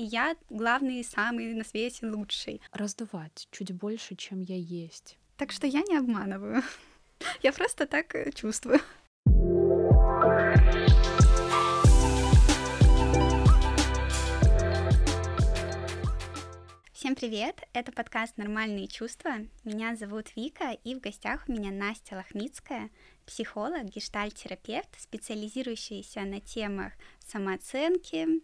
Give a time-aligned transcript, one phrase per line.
[0.00, 2.62] и я главный, самый на свете лучший.
[2.72, 5.18] Раздувать чуть больше, чем я есть.
[5.36, 6.62] Так что я не обманываю.
[7.42, 8.80] Я просто так э, чувствую.
[16.94, 17.56] Всем привет!
[17.74, 19.32] Это подкаст «Нормальные чувства».
[19.64, 22.90] Меня зовут Вика, и в гостях у меня Настя Лохмицкая,
[23.26, 26.92] психолог, гештальт-терапевт, специализирующийся на темах
[27.26, 28.42] самооценки,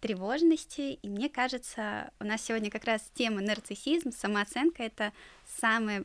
[0.00, 0.98] тревожности.
[1.02, 5.12] И мне кажется, у нас сегодня как раз тема нарциссизм, самооценка— это
[5.60, 6.04] самое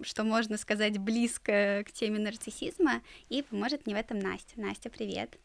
[0.00, 4.58] что можно сказать близко к теме нарциссизма, и поможет мне в этом Настя.
[4.58, 5.38] Настя, привет.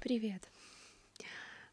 [0.00, 0.42] Привет.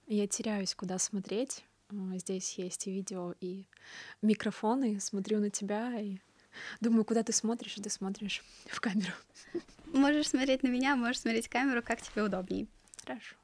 [0.06, 1.64] Я теряюсь, куда смотреть.
[1.90, 3.66] А, здесь есть и видео, и
[4.22, 5.00] микрофоны.
[5.00, 6.18] Смотрю на тебя и
[6.82, 9.14] думаю, куда ты смотришь, и ты смотришь в камеру.
[9.94, 12.68] Можешь смотреть на меня, можешь смотреть в камеру, как тебе удобней.
[13.06, 13.36] Хорошо.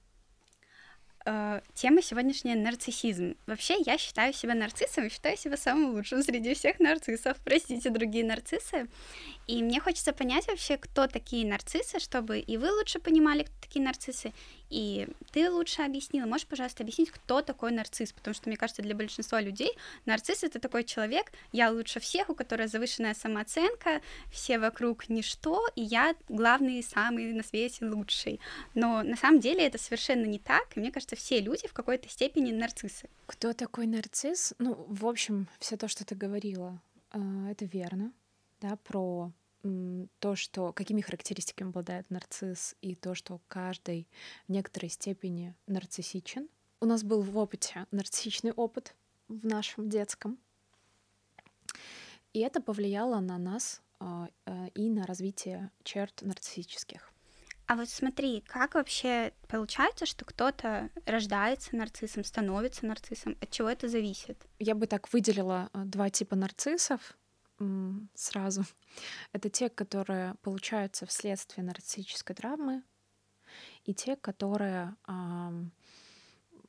[1.28, 3.36] Э, тема сегодняшняя— нарциссизм.
[3.48, 7.38] Вообще, я считаю себя нарциссом и считаю себя самым лучшим среди всех нарциссов.
[7.44, 8.88] Простите, другие нарциссы.
[9.48, 13.84] И мне хочется понять вообще, кто такие нарциссы, чтобы и вы лучше понимали, кто такие
[13.84, 14.34] нарциссы,
[14.76, 16.26] и ты лучше объяснила.
[16.26, 18.12] Можешь, пожалуйста, объяснить, кто такой нарцисс?
[18.12, 19.72] Потому что, мне кажется, для большинства людей
[20.06, 24.02] нарцисс— это такой человек, я лучше всех, у которого завышенная самооценка,
[24.34, 28.42] все вокруг ничто, и я главный, самый на свете лучший.
[28.73, 32.10] Но на самом деле это совершенно не так, и мне кажется, все люди в какой-то
[32.10, 33.08] степени нарциссы.
[33.28, 34.54] Кто такой нарцисс?
[34.60, 36.82] Ну, в общем, все то, что ты говорила,
[37.14, 38.12] э, это верно
[38.60, 39.32] да, про
[40.19, 44.08] то, что какими характеристиками обладает нарцисс, и то, что каждый
[44.47, 46.47] в некоторой степени нарциссичен.
[46.81, 48.95] У нас был в опыте нарциссичный опыт
[49.27, 50.38] в нашем детском,
[52.33, 57.11] и это повлияло на нас э, э, и на развитие черт нарциссических.
[57.67, 63.38] А вот смотри, как вообще получается, что кто-то рождается нарциссом, становится нарциссом?
[63.41, 64.38] От чего это зависит?
[64.59, 67.17] Я бы так выделила э, два типа нарциссов
[68.14, 68.66] сразу.
[69.31, 72.83] Это те, которые получаются вследствие нарциссической травмы,
[73.86, 74.95] и те, которые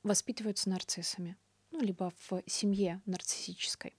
[0.02, 1.36] воспитываются нарциссами,
[1.72, 3.96] ну, либо в семье нарциссической.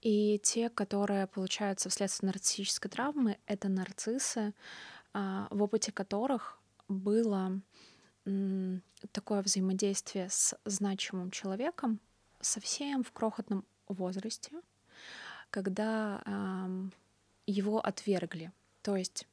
[0.00, 4.54] И те, которые получаются вследствие нарциссической травмы, это нарциссы,
[5.12, 7.60] э, в опыте которых было
[9.12, 12.00] такое взаимодействие с значимым человеком
[12.40, 14.52] совсем в крохотном возрасте,
[15.50, 16.92] когда эм,
[17.46, 18.52] его отвергли.
[18.82, 19.26] То есть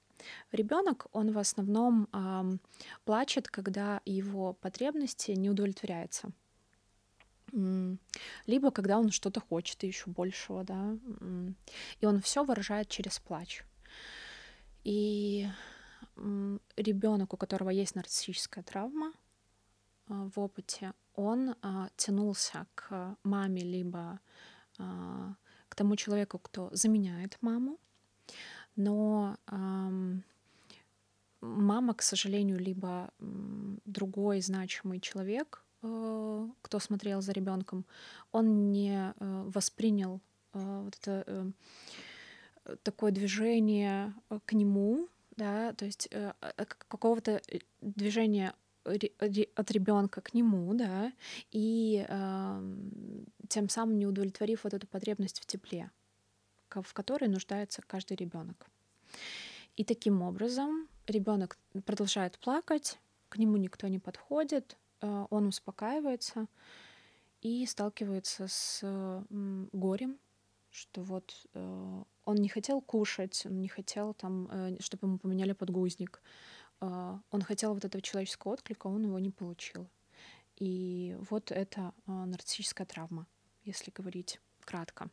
[0.52, 2.60] ребенок, он в основном эм,
[3.04, 6.32] плачет, когда его потребности не удовлетворяются.
[8.48, 10.98] Либо когда он что-то хочет еще большего, да,
[12.02, 13.64] и он все выражает через плач.
[14.84, 15.48] И
[16.76, 19.12] ребенок, у которого есть нарциссическая травма
[20.08, 24.20] э, в опыте, он а, тянулся к маме либо
[24.78, 25.36] а,
[25.70, 27.78] к тому человеку, кто заменяет маму,
[28.76, 30.24] но эм,
[31.42, 37.86] мама, к сожалению, либо другой значимый человек, э, кто смотрел за ребенком,
[38.32, 40.20] он не э, воспринял
[40.54, 44.14] э, вот это э, такое движение
[44.46, 46.34] к нему, да, то есть э,
[46.88, 48.54] какого-то э, движения
[48.86, 51.12] от ребенка к нему, да,
[51.52, 52.76] и э,
[53.50, 55.92] тем самым не удовлетворив вот эту потребность в тепле,
[56.70, 58.68] в которой нуждается каждый ребенок.
[59.76, 66.48] И таким образом ребенок продолжает плакать, к нему никто не подходит, э, он успокаивается
[67.42, 69.24] и сталкивается с э,
[69.74, 70.18] горем,
[70.72, 75.54] что вот э, он не хотел кушать, он не хотел там, э, чтобы ему поменяли
[75.54, 76.22] подгузник,
[76.80, 79.88] он хотел вот этого человеческого отклика, он его не получил.
[80.58, 83.28] И вот это а, нарциссическая травма,
[83.64, 85.10] если говорить кратко.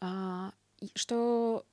[0.00, 0.52] А,
[0.94, 1.64] что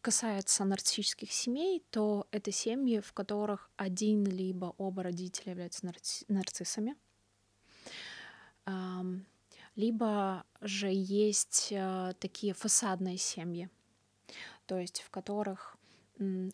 [0.00, 5.84] касается нарциссических семей, то это семьи, в которых один либо оба родителя являются
[6.28, 6.94] нарциссами,
[9.74, 11.74] либо же есть
[12.20, 13.68] такие фасадные семьи,
[14.66, 15.75] то есть в которых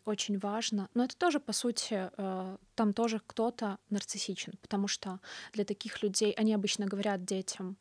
[0.05, 0.89] очень важно.
[0.95, 5.21] Но это тоже, по сути, э, там тоже кто-то нарциссичен, потому что
[5.53, 7.77] для таких людей, они обычно говорят детям,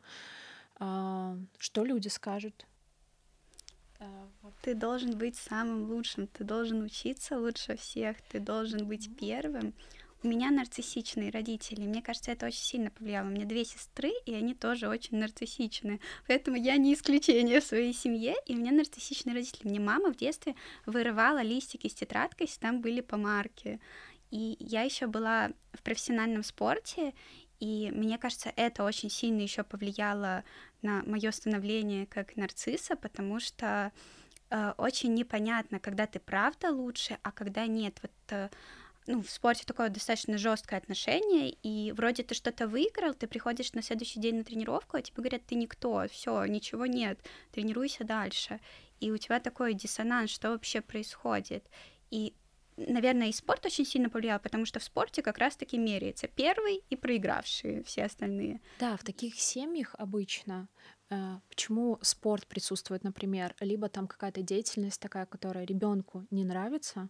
[0.76, 2.66] а, что люди скажут.
[4.64, 9.74] Ты должен быть самым лучшим, ты должен учиться лучше всех, ты должен быть первым.
[10.24, 13.26] Меня нарциссичные родители, мне кажется, это очень сильно повлияло.
[13.26, 16.00] У меня две сестры, и они тоже очень нарциссичные.
[16.28, 19.68] Поэтому я не исключение в своей семье, и у меня нарциссичные родители.
[19.68, 23.80] Мне мама в детстве вырывала листики с тетрадкой, если там были помарки.
[24.30, 27.14] И я еще была в профессиональном спорте,
[27.60, 30.44] и мне кажется, это очень сильно еще повлияло
[30.82, 33.92] на мое становление как нарцисса, потому что
[34.50, 38.00] э, очень непонятно, когда ты правда лучше, а когда нет.
[38.02, 38.50] Вот э,
[39.08, 43.82] ну, в спорте такое достаточно жесткое отношение, и вроде ты что-то выиграл, ты приходишь на
[43.82, 47.20] следующий день на тренировку, а тебе говорят, ты никто, все, ничего нет,
[47.52, 48.60] тренируйся дальше.
[49.00, 51.68] И у тебя такой диссонанс, что вообще происходит.
[52.12, 52.36] И,
[52.78, 56.96] наверное, и спорт очень сильно повлиял, потому что в спорте как раз-таки меряется первый и
[56.96, 58.62] проигравшие все остальные.
[58.80, 60.70] Да, в таких семьях обычно
[61.10, 67.10] э, Почему спорт присутствует, например, либо там какая-то деятельность такая, которая ребенку не нравится,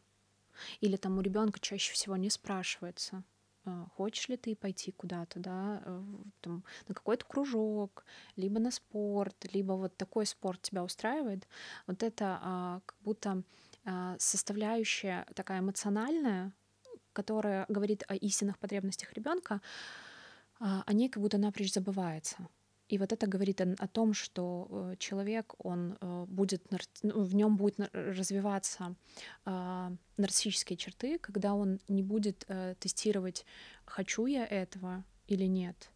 [0.79, 3.23] или там у ребенка чаще всего не спрашивается,
[3.63, 6.03] «А, хочешь ли ты пойти куда-то, да, э,
[6.41, 8.05] там, на какой-то кружок,
[8.35, 11.47] либо на спорт, либо вот такой спорт тебя устраивает,
[11.85, 13.43] вот это а, как будто
[13.85, 16.53] а, составляющая такая эмоциональная,
[17.13, 19.61] которая говорит о истинных потребностях ребенка,
[20.59, 22.47] а, о ней как будто напрочь забывается.
[22.91, 26.61] И вот это говорит о, том, что э, человек, он э, будет,
[27.01, 28.95] ну, в нем будет развиваться
[29.45, 33.45] э, нарциссические черты, когда он не будет э, тестировать,
[33.85, 35.89] хочу я этого или нет.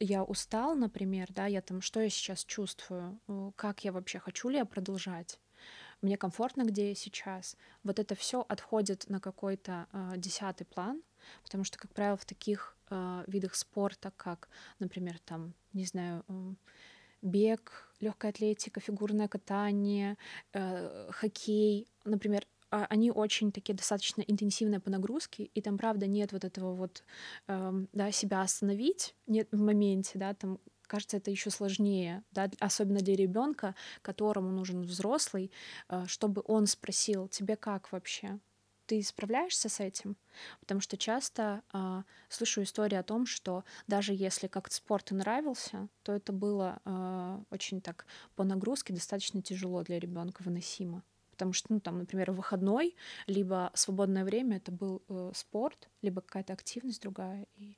[0.00, 4.48] Я устал, например, да, я там, что я сейчас чувствую, э, как я вообще, хочу
[4.48, 5.38] ли я продолжать,
[6.02, 7.56] мне комфортно, где я сейчас.
[7.84, 11.00] Вот это все отходит на какой-то э, десятый план,
[11.44, 14.48] потому что, как правило, в таких э, видах спорта, как,
[14.78, 16.54] например, там, не знаю, э,
[17.22, 20.16] бег, легкая атлетика, фигурное катание,
[20.52, 26.32] э, хоккей, например, а, они очень такие достаточно интенсивные по нагрузке, и там, правда, нет
[26.32, 27.04] вот этого вот,
[27.46, 33.00] э, да, себя остановить, нет в моменте, да, там кажется, это еще сложнее, да, особенно
[33.00, 35.50] для ребенка, которому нужен взрослый,
[35.88, 38.38] э, чтобы он спросил, тебе как вообще?
[38.86, 40.16] Ты справляешься с этим?
[40.60, 45.88] Потому что часто э, слышу истории о том, что даже если как-то спорт и нравился,
[46.02, 51.02] то это было э, очень так по нагрузке достаточно тяжело для ребенка выносимо.
[51.30, 52.94] Потому что, ну, там, например, выходной,
[53.26, 57.46] либо свободное время это был э, спорт, либо какая-то активность другая.
[57.56, 57.76] И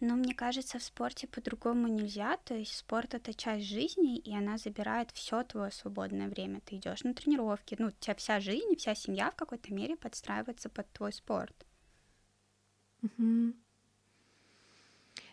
[0.00, 2.36] но мне кажется, в спорте по-другому нельзя.
[2.44, 6.60] То есть спорт это часть жизни, и она забирает все твое свободное время.
[6.60, 10.68] Ты идешь на тренировки, ну, у тебя вся жизнь, вся семья в какой-то мере подстраивается
[10.68, 11.66] под твой спорт.
[13.02, 13.54] Угу.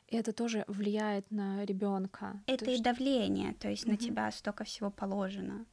[0.08, 2.42] И это тоже влияет на ребенка.
[2.48, 2.84] Это то, и что...
[2.84, 3.92] давление, то есть угу.
[3.92, 5.66] на тебя столько всего положено.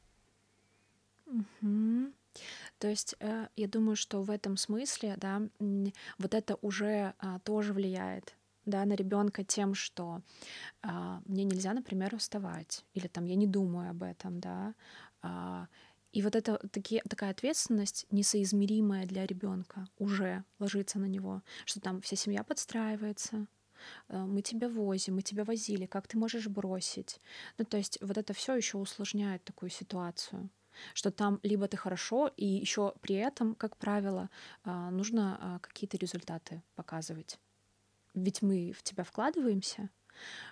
[1.27, 2.13] Угу.
[2.79, 5.43] То есть э, я думаю, что в этом смысле, да,
[6.19, 8.35] вот это уже а, тоже влияет
[8.67, 10.23] да, на ребенка тем, что
[10.83, 14.75] а, мне нельзя, например, уставать, или там я не думаю об этом, да.
[15.23, 15.67] А,
[16.13, 22.01] и вот это такие, такая ответственность несоизмеримая для ребенка уже ложится на него, что там
[22.03, 23.47] вся семья подстраивается,
[24.09, 27.21] а, мы тебя возим, мы тебя возили, как ты можешь бросить.
[27.59, 30.51] Ну, то есть вот это все еще усложняет такую ситуацию
[30.95, 34.31] что там либо ты хорошо, и еще при этом, как правило,
[34.65, 37.39] а, нужно а, какие-то результаты показывать
[38.15, 39.91] ведь мы в тебя вкладываемся,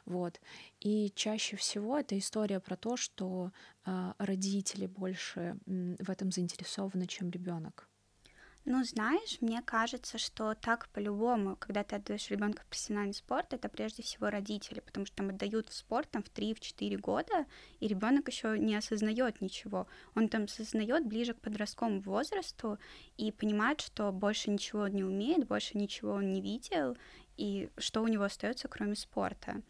[0.04, 0.40] вот.
[0.80, 3.52] И чаще всего это история про то, что
[3.84, 7.90] э, родители больше в этом заинтересованы, чем ребенок.
[8.66, 13.70] Ну, знаешь, мне кажется, что так по-любому, когда ты отдаешь ребенка в профессиональный спорт, это
[13.70, 17.46] прежде всего родители, потому что там отдают в спорт там в 3-4 года,
[17.80, 19.86] и ребенок еще не осознает ничего.
[20.14, 22.78] Он там осознает ближе к подростковому возрасту
[23.16, 26.98] и понимает, что больше ничего не умеет, больше ничего он не видел,
[27.40, 29.62] и что у него остается, кроме спорта.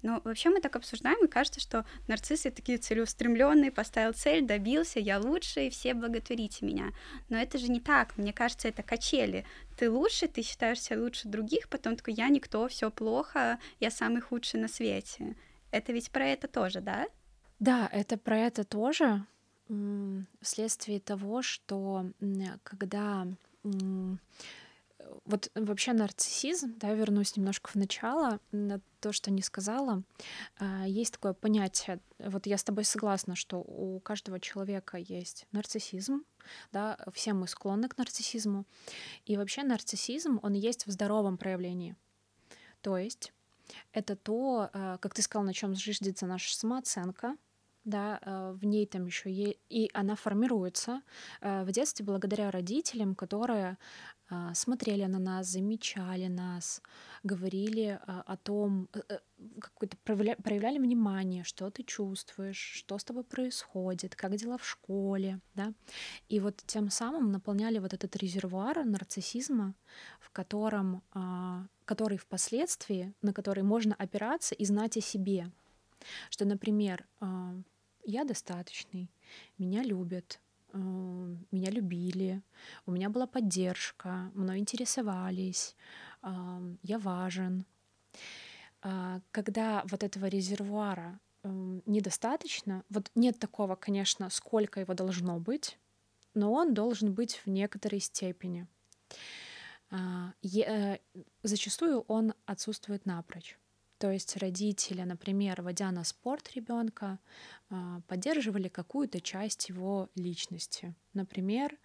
[0.00, 5.18] Но вообще мы так обсуждаем, и кажется, что нарциссы такие целеустремленные, поставил цель, добился, я
[5.18, 6.92] лучше, и все благотворите меня.
[7.28, 8.16] Но это же не так.
[8.16, 9.44] Мне кажется, это качели.
[9.76, 14.60] Ты лучше, ты считаешься лучше других, потом такой, я никто, все плохо, я самый худший
[14.60, 15.36] на свете.
[15.72, 17.08] Это ведь про это тоже, да?
[17.58, 19.26] Да, это про это тоже.
[20.40, 22.06] Вследствие того, что
[22.62, 23.26] когда
[25.24, 30.02] вот вообще нарциссизм, да, вернусь немножко в начало, на то, что не сказала,
[30.58, 36.24] а, есть такое понятие, вот я с тобой согласна, что у каждого человека есть нарциссизм,
[36.72, 38.64] да, все мы склонны к нарциссизму,
[39.24, 41.96] и вообще нарциссизм, он есть в здоровом проявлении,
[42.80, 43.32] то есть
[43.92, 47.36] это то, а, как ты сказал, на чем зиждется наша самооценка,
[47.88, 51.02] да, э, в ней там еще есть, и она формируется
[51.40, 53.76] э, в детстве благодаря родителям, которые
[54.30, 56.82] а, смотрели на нас, замечали нас,
[57.22, 59.18] говорили а, о том, э,
[59.58, 65.72] какой-то проявляли внимание, что ты чувствуешь, что с тобой происходит, как дела в школе, да,
[66.28, 69.74] и вот тем самым наполняли вот этот резервуар нарциссизма,
[70.20, 75.50] в котором, а, который впоследствии, на который можно опираться и знать о себе,
[76.28, 77.06] что, например,
[78.08, 79.10] я достаточный,
[79.58, 80.40] меня любят,
[80.72, 82.42] э, меня любили,
[82.86, 85.76] у меня была поддержка, мной интересовались,
[86.22, 87.64] э, я важен.
[88.80, 95.78] А, когда вот этого резервуара э, недостаточно, вот нет такого, конечно, сколько его должно быть,
[96.34, 98.66] но он должен быть в некоторой степени.
[99.90, 100.32] А,
[101.42, 103.58] зачастую он отсутствует напрочь.
[103.98, 107.18] То есть родители, например, водя на спорт ребенка,
[107.68, 110.94] а, поддерживали какую-то часть его личности.
[111.14, 111.76] Например,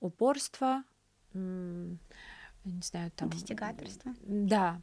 [0.00, 0.84] упорство,
[1.32, 1.98] не
[2.82, 3.30] знаю, там...
[3.30, 4.14] Достигаторство.
[4.22, 4.80] Да.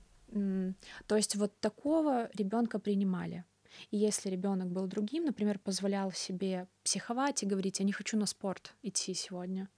[1.07, 3.45] То есть вот такого ребенка принимали.
[3.89, 8.25] И если ребенок был другим, например, позволял себе психовать и говорить, я не хочу на
[8.25, 9.69] спорт идти сегодня,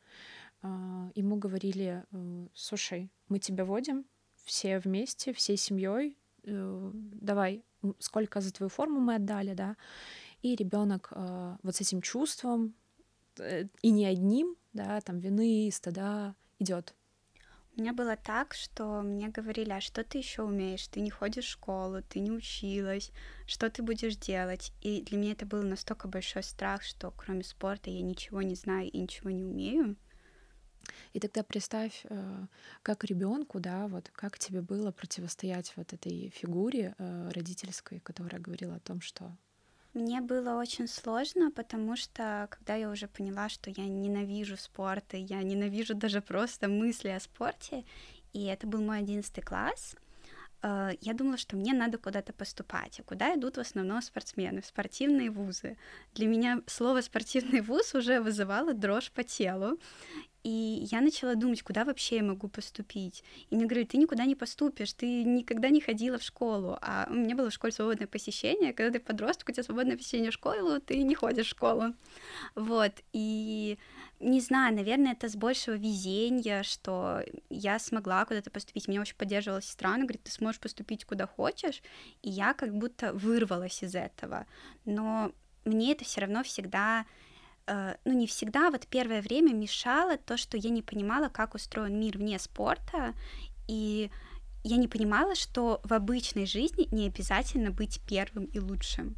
[0.62, 4.06] а, ему говорили, э, слушай, мы тебя водим
[4.46, 7.64] все вместе, всей семьей, давай,
[8.00, 9.76] сколько за твою форму мы отдали, да,
[10.42, 12.74] и ребенок э, вот с этим чувством
[13.40, 16.94] э, и не одним, да, там вины, стыда идет.
[17.76, 20.88] У меня было так, что мне говорили, а что ты еще умеешь?
[20.90, 23.12] Ты не ходишь в школу, ты не училась,
[23.48, 24.72] что ты будешь делать?
[24.82, 28.92] И для меня это был настолько большой страх, что кроме спорта я ничего не знаю
[28.92, 29.96] и ничего не умею.
[31.14, 32.46] И тогда представь, э,
[32.82, 38.76] как ребенку, да, вот как тебе было противостоять вот этой фигуре э, родительской, которая говорила
[38.76, 39.32] о том, что
[39.94, 45.20] мне было очень сложно, потому что когда я уже поняла, что я ненавижу спорт, и
[45.20, 47.86] я ненавижу даже просто мысли о спорте,
[48.34, 49.96] и это был мой одиннадцатый класс,
[50.64, 53.00] э, я думала, что мне надо куда-то поступать.
[53.00, 54.62] А куда идут в основном спортсмены?
[54.62, 55.78] В спортивные вузы.
[56.16, 59.78] Для меня слово «спортивный вуз» уже вызывало дрожь по телу.
[60.44, 63.24] И я начала думать, куда вообще я могу поступить.
[63.50, 66.78] И мне говорят, ты никуда не поступишь, ты никогда не ходила в школу.
[66.82, 68.74] А у меня было в школе свободное посещение.
[68.74, 71.94] Когда ты подросток, у тебя свободное посещение в школу, ты не ходишь в школу.
[72.56, 72.92] Вот.
[73.14, 73.78] И
[74.24, 78.88] не знаю, наверное, это с большего везения, что я смогла куда-то поступить.
[78.88, 81.82] Меня очень поддерживала сестра, она говорит, ты сможешь поступить куда хочешь.
[82.22, 84.46] И я как будто вырвалась из этого.
[84.86, 85.32] Но
[85.66, 87.06] мне это все равно всегда
[87.66, 92.00] Э, ну, не всегда, вот первое время мешало то, что я не понимала, как устроен
[92.00, 93.14] мир вне спорта,
[93.68, 94.12] и
[94.64, 99.16] я не понимала, что в обычной жизни не обязательно быть первым и лучшим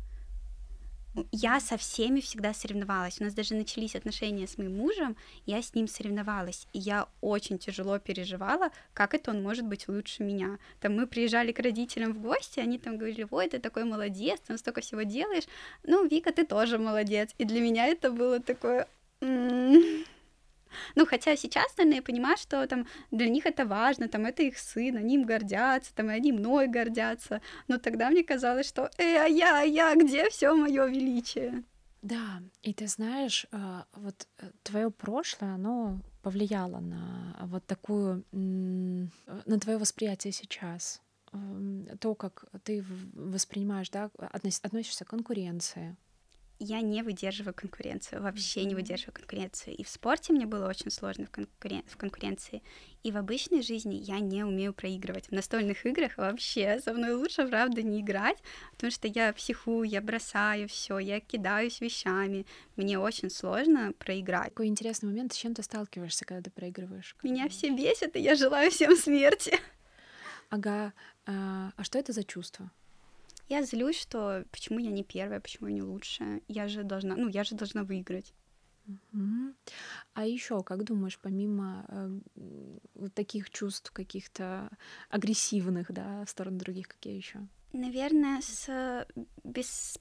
[1.31, 3.19] я со всеми всегда соревновалась.
[3.19, 6.67] У нас даже начались отношения с моим мужем, я с ним соревновалась.
[6.73, 10.57] И я очень тяжело переживала, как это он может быть лучше меня.
[10.79, 14.57] Там мы приезжали к родителям в гости, они там говорили, ой, ты такой молодец, ты
[14.57, 15.45] столько всего делаешь.
[15.83, 17.31] Ну, Вика, ты тоже молодец.
[17.37, 18.87] И для меня это было такое...
[20.95, 24.57] Ну, хотя сейчас, наверное, я понимаю, что там для них это важно, там это их
[24.57, 27.41] сын, они им гордятся, там и они мной гордятся.
[27.67, 31.63] Но тогда мне казалось, что э, а я, а я, где все мое величие?
[32.01, 39.59] Да, и ты знаешь, а, вот э, твое прошлое, оно повлияло на вот такую, на
[39.59, 41.01] твое восприятие сейчас
[41.99, 45.95] то, как ты воспринимаешь, да, относишься к конкуренции,
[46.59, 48.65] я не выдерживаю конкуренцию, вообще mm-hmm.
[48.65, 49.75] не выдерживаю конкуренцию.
[49.75, 51.83] И в спорте мне было очень сложно в, конкурен...
[51.87, 52.63] в конкуренции.
[53.03, 55.27] И в обычной жизни я не умею проигрывать.
[55.27, 58.37] В настольных играх вообще со мной лучше, правда, не играть,
[58.71, 62.45] потому что я психую, я бросаю все, я кидаюсь вещами.
[62.75, 64.49] Мне очень сложно проиграть.
[64.49, 67.15] Какой интересный момент, с чем ты сталкиваешься, когда ты проигрываешь?
[67.21, 69.59] Меня все бесит, и я желаю всем смерти.
[70.49, 70.93] Ага,
[71.25, 72.71] а, а что это за чувство?
[73.47, 76.41] Я злюсь, что почему я не первая, почему я не лучшая.
[76.47, 78.33] Я же должна, ну, я же должна выиграть.
[80.13, 82.19] А еще, как думаешь, помимо э,
[82.93, 84.69] вот таких чувств каких-то
[85.09, 87.39] агрессивных, да, в сторону других, какие еще?
[87.73, 89.07] Наверное, с
[89.43, 89.99] без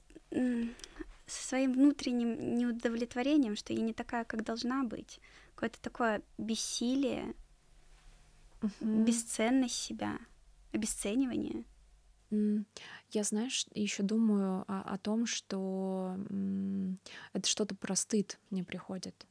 [1.27, 5.19] со своим внутренним неудовлетворением, что я не такая, как должна быть,
[5.55, 7.33] какое-то такое бессилие,
[8.61, 9.05] mm-hmm.
[9.05, 10.19] бесценность себя,
[10.71, 11.63] обесценивание.
[12.31, 16.17] Я, знаешь, еще думаю о, о том, что
[17.33, 19.25] это что-то про стыд мне приходит.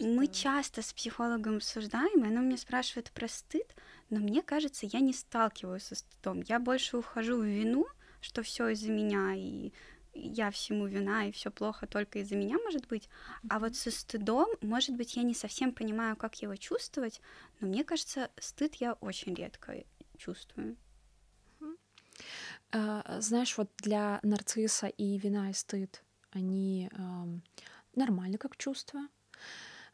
[0.00, 3.74] Мы часто с психологом обсуждаем, и она меня спрашивает про стыд,
[4.10, 6.42] но мне кажется, я не сталкиваюсь со стыдом.
[6.42, 7.84] Я больше ухожу в вину,
[8.20, 9.72] что все из-за меня, и
[10.14, 13.08] я всему вина и все плохо только из-за меня, может быть.
[13.48, 17.20] А вот со стыдом, может быть, я не совсем понимаю, как его чувствовать,
[17.60, 19.84] но мне кажется, стыд я очень редко
[20.16, 20.76] чувствую.
[22.72, 27.24] А, знаешь, вот для нарцисса и вина и стыд они э,
[27.94, 29.00] нормальны как чувства.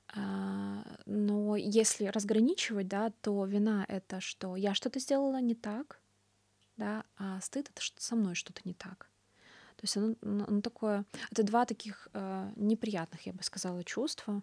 [0.09, 6.01] А, но если разграничивать, да, то вина это что я что-то сделала не так,
[6.77, 9.11] да, а стыд это что со мной что-то не так.
[9.77, 14.43] То есть оно, оно такое, это два таких э, неприятных, я бы сказала, чувства,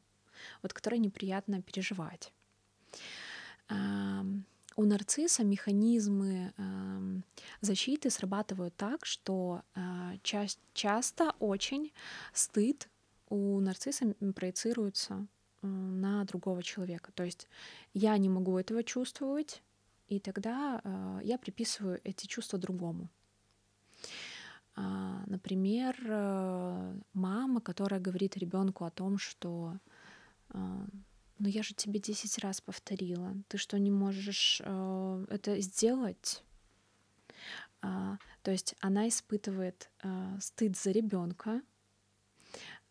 [0.61, 2.33] вот которые неприятно переживать.
[4.75, 7.21] У нарцисса механизмы э,
[7.61, 11.91] защиты срабатывают так, что э, ча- часто очень
[12.33, 12.89] стыд
[13.29, 15.27] у нарцисса проецируется
[15.61, 17.11] на другого человека.
[17.13, 17.47] То есть
[17.93, 19.61] я не могу этого чувствовать,
[20.07, 23.09] и тогда э, я приписываю эти чувства другому.
[24.75, 29.77] Э, например, э, мама, которая говорит ребенку о том, что
[30.49, 30.85] э,
[31.41, 36.43] ну я же тебе 10 раз повторила, ты что не можешь э, это сделать?
[37.81, 41.61] Э, то есть она испытывает э, стыд за ребенка,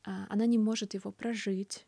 [0.05, 1.87] э, она не может его прожить,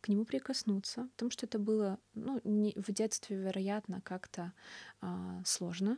[0.00, 4.52] к нему прикоснуться, потому что это было ну, не, в детстве, вероятно, как-то
[5.00, 5.96] а, сложно,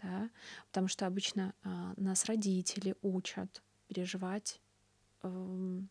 [0.00, 0.30] да,
[0.68, 4.60] потому что обычно а, нас родители учат переживать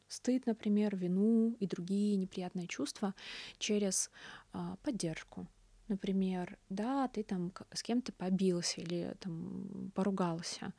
[0.07, 3.13] стыд, например, вину и другие неприятные чувства
[3.57, 4.11] через
[4.53, 5.47] а, поддержку.
[5.88, 10.73] Например, да, ты там с кем-то побился или там поругался.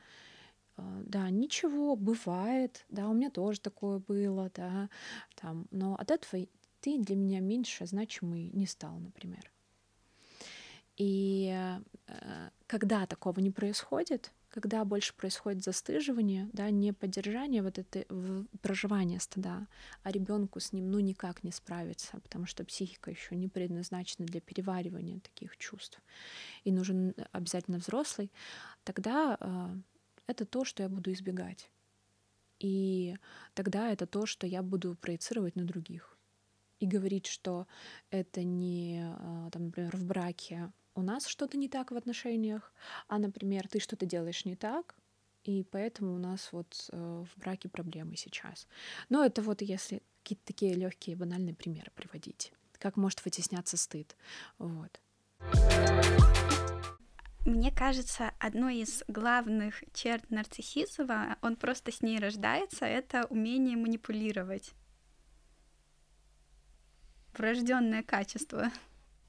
[0.77, 4.89] Да, ничего, бывает, да, у меня тоже такое было, да,
[5.35, 6.47] там, но от этого
[6.81, 9.53] ты для меня меньше значимый не стал, например.
[10.97, 11.55] И
[12.07, 18.05] э, когда такого не происходит, когда больше происходит застыживание, да, не поддержание вот это
[18.61, 19.67] проживание стада,
[20.03, 24.43] а ребенку с ним ну никак не справиться, потому что психика еще не предназначена для
[24.43, 26.03] переваривания таких чувств,
[26.65, 28.31] и нужен обязательно взрослый,
[28.85, 29.69] тогда э,
[30.27, 31.71] это то, что я буду избегать.
[32.59, 33.17] И
[33.55, 36.19] тогда это то, что я буду проецировать на других.
[36.79, 37.67] И говорить, что
[38.11, 42.73] это не, а, там, например, в браке у нас что-то не так в отношениях,
[43.09, 44.95] а, например, ты что-то делаешь не так,
[45.45, 48.69] и поэтому у нас вот э, в браке проблемы сейчас.
[49.09, 52.53] Но это вот если какие-то такие легкие банальные примеры приводить.
[52.79, 54.17] Как может вытесняться стыд.
[54.59, 55.01] Вот.
[57.45, 64.75] Мне кажется, одной из главных черт нарциссизма, он просто с ней рождается, это умение манипулировать
[67.37, 68.71] врожденное качество.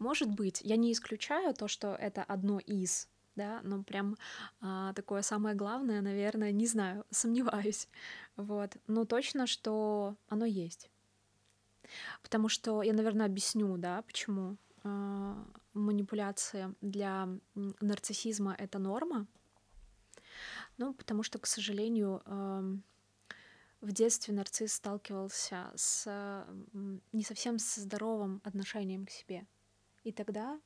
[0.03, 4.17] Может быть, я не исключаю то, что это одно из, да, но прям
[4.59, 7.87] а, такое самое главное, наверное, не знаю, сомневаюсь,
[8.35, 10.89] вот, но точно, что оно есть.
[12.21, 15.35] Потому что я, наверное, объясню, да, почему э,
[15.73, 19.25] манипуляция для нарциссизма это норма.
[20.77, 22.77] Ну, потому что, к сожалению, э,
[23.79, 26.45] в детстве нарцисс сталкивался с
[27.13, 29.45] не совсем с здоровым отношением к себе.
[30.03, 30.59] И тогда,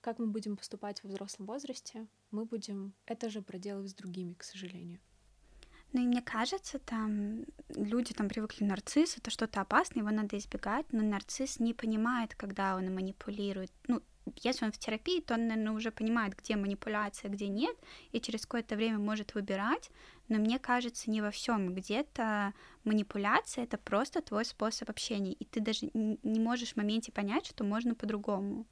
[0.00, 4.44] как мы будем поступать во взрослом возрасте, мы будем это же проделывать с другими, к
[4.44, 5.00] сожалению.
[5.92, 10.92] Ну и мне кажется, там люди там привыкли нарцисс, это что-то опасное, его надо избегать,
[10.92, 13.72] но нарцисс не понимает, когда он манипулирует.
[13.86, 14.02] Ну,
[14.36, 17.76] если он в терапии, то он, наверное, уже понимает, где манипуляция, где нет,
[18.12, 19.90] и через какое-то время может выбирать.
[20.28, 21.74] Но мне кажется, не во всем.
[21.74, 22.52] Где-то
[22.84, 27.64] манипуляция это просто твой способ общения, и ты даже не можешь в моменте понять, что
[27.64, 28.66] можно по-другому.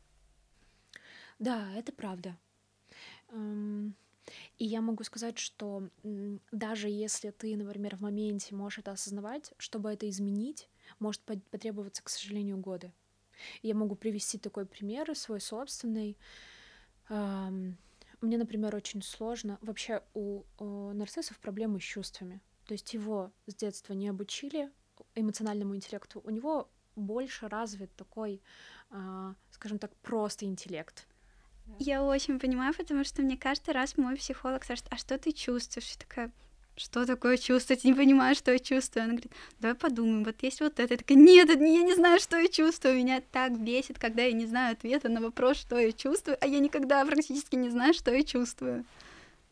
[1.38, 2.37] Да, это правда.
[3.29, 3.95] Эм,
[4.59, 5.88] и я могу сказать, что
[6.53, 12.09] даже если ты, например, в моменте можешь это осознавать, чтобы это изменить, может потребоваться, к
[12.09, 12.92] сожалению, годы.
[13.62, 16.16] Я могу привести такой пример, свой собственный.
[17.09, 19.59] Мне, например, очень сложно.
[19.61, 22.40] Вообще у, у нарциссов проблемы с чувствами.
[22.66, 24.70] То есть его с детства не обучили
[25.14, 26.20] эмоциональному интеллекту.
[26.25, 28.42] У него больше развит такой,
[28.90, 31.07] а, скажем так, просто интеллект.
[31.79, 35.90] Я очень понимаю, потому что мне каждый раз мой психолог спрашивает, а что ты чувствуешь?
[35.90, 36.33] Я такая,
[36.77, 39.05] что такое чувствовать, не понимаю, что я чувствую.
[39.05, 40.95] Она говорит, давай подумаем, вот есть вот это.
[40.95, 42.97] Я такая, нет, я не знаю, что я чувствую.
[42.97, 46.59] Меня так бесит, когда я не знаю ответа на вопрос, что я чувствую, а я
[46.59, 48.85] никогда практически не знаю, что я чувствую.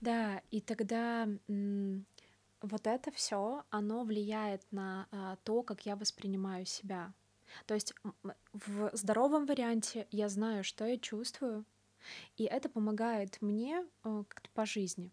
[0.00, 7.12] Да, и тогда вот это все, оно влияет на а, то, как я воспринимаю себя.
[7.66, 7.94] То есть
[8.52, 11.64] в здоровом варианте я знаю, что я чувствую,
[12.36, 15.10] и это помогает мне э, как-то по жизни.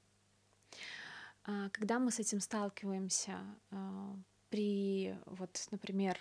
[1.43, 3.39] А, когда мы с этим сталкиваемся
[3.71, 4.15] а,
[4.49, 6.17] при, вот, например,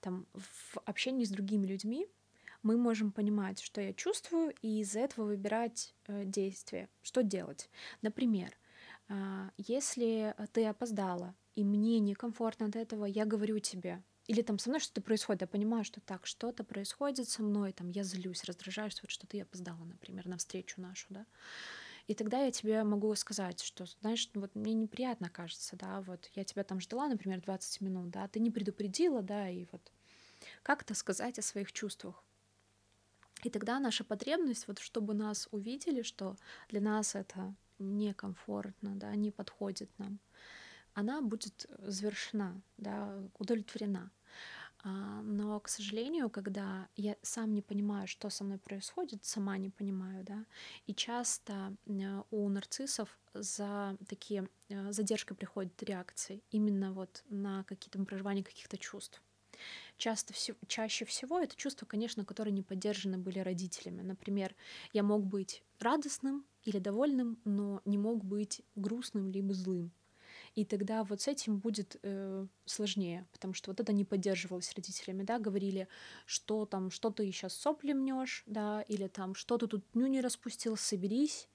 [0.00, 2.06] там, в общении с другими людьми,
[2.62, 7.70] мы можем понимать, что я чувствую, и из этого выбирать э, действия, что делать.
[8.02, 8.56] Например,
[9.08, 14.68] а, если ты опоздала, и мне некомфортно от этого, я говорю тебе, или там со
[14.68, 19.00] мной что-то происходит, я понимаю, что так, что-то происходит со мной, там я злюсь, раздражаюсь,
[19.02, 21.26] вот что ты опоздала, например, на встречу нашу, да,
[22.08, 26.42] и тогда я тебе могу сказать, что, знаешь, вот мне неприятно кажется, да, вот я
[26.42, 29.92] тебя там ждала, например, 20 минут, да, ты не предупредила, да, и вот
[30.62, 32.24] как-то сказать о своих чувствах.
[33.44, 36.36] И тогда наша потребность, вот чтобы нас увидели, что
[36.70, 40.18] для нас это некомфортно, да, не подходит нам,
[40.94, 44.10] она будет завершена, да, удовлетворена.
[44.84, 49.70] А, но, к сожалению, когда я сам не понимаю, что со мной происходит, сама не
[49.70, 50.44] понимаю, да,
[50.86, 51.76] и часто
[52.30, 59.20] у нарциссов за такие э, задержкой приходят реакции именно вот на какие-то проживания каких-то чувств.
[59.96, 60.32] Часто,
[60.68, 64.02] чаще всего это чувства, конечно, которые не поддержаны были родителями.
[64.02, 64.54] Например,
[64.92, 69.90] я мог быть радостным или довольным, но не мог быть грустным либо злым.
[70.58, 75.22] И тогда вот с этим будет э, сложнее, потому что вот это не поддерживалось родителями,
[75.22, 75.86] да, говорили,
[76.26, 80.20] что там, что ты сейчас сопли мнешь, да, или там, что ты тут ню не
[80.20, 81.48] распустил, соберись,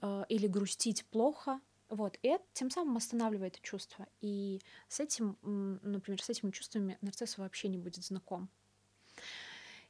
[0.00, 4.08] э, или грустить плохо, вот, и это тем самым останавливает чувство.
[4.20, 5.38] И с этим,
[5.84, 8.48] например, с этими чувствами нарцисс вообще не будет знаком.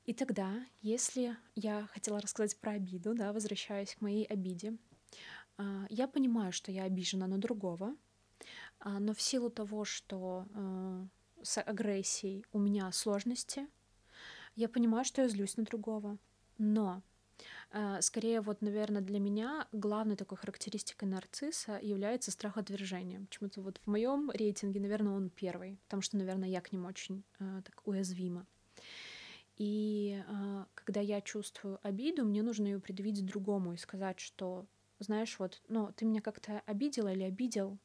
[0.04, 0.52] И тогда,
[0.82, 4.76] если я хотела рассказать про обиду, да, возвращаясь к моей обиде,
[5.56, 7.96] а, я понимаю, что я обижена на другого,
[8.84, 11.06] но в силу того, что э,
[11.42, 13.66] с агрессией у меня сложности,
[14.56, 16.18] я понимаю, что я злюсь на другого.
[16.58, 17.02] Но
[17.70, 23.20] э, скорее вот, наверное, для меня главной такой характеристикой нарцисса является страх отвержения.
[23.20, 27.24] Почему-то вот в моем рейтинге, наверное, он первый, потому что, наверное, я к ним очень
[27.40, 28.46] э, так уязвима.
[29.56, 34.66] И э, когда я чувствую обиду, мне нужно ее предъявить другому и сказать, что,
[34.98, 37.78] знаешь, вот, ну, ты меня как-то обидела или обидел, а,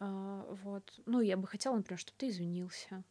[0.00, 0.92] вот.
[1.06, 3.04] Ну, я бы хотела, например, чтобы ты извинился.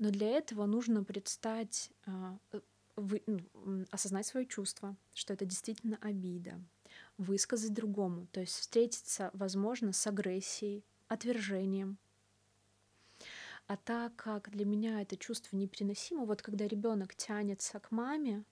[0.00, 2.60] Но для этого нужно предстать, а, э,
[2.96, 6.58] ну, осознать свои чувства, что это действительно обида,
[7.18, 11.98] высказать другому, то есть встретиться, возможно, с агрессией, отвержением.
[13.66, 18.44] А так как для меня это чувство непереносимо, вот когда ребенок тянется к маме,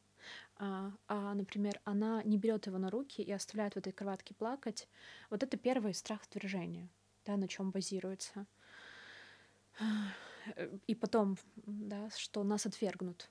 [0.57, 4.87] а, а, например, она не берет его на руки и оставляет в этой кроватке плакать,
[5.31, 6.91] вот это первый страх отвержения
[7.29, 8.47] да, на чем базируется.
[10.87, 13.31] И потом, да, что нас отвергнут.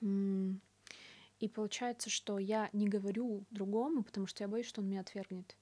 [0.00, 5.56] И получается, что я не говорю другому, потому что я боюсь, что он меня отвергнет.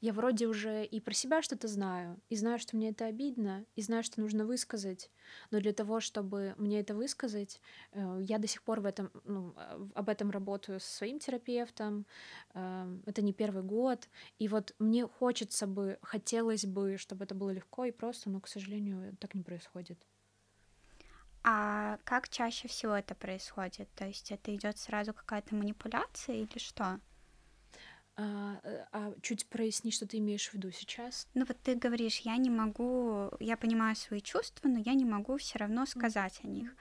[0.00, 3.82] Я вроде уже и про себя что-то знаю, и знаю, что мне это обидно, и
[3.82, 5.10] знаю, что нужно высказать,
[5.50, 7.60] но для того, чтобы мне это высказать,
[7.92, 9.54] э, я до сих пор в этом, ну,
[9.94, 12.06] об этом работаю со своим терапевтом,
[12.54, 17.50] эм, это не первый год, и вот мне хочется бы, хотелось бы, чтобы это было
[17.50, 19.98] легко и просто, но, к сожалению, так не происходит.
[21.48, 23.88] А как чаще всего это происходит?
[23.94, 26.98] То есть это идет сразу какая-то манипуляция или что?
[28.18, 31.28] А, э, а чуть проясни, что ты имеешь в виду сейчас.
[31.34, 35.36] Ну вот ты говоришь, я не могу, я понимаю свои чувства, но я не могу
[35.36, 36.74] все равно сказать о них.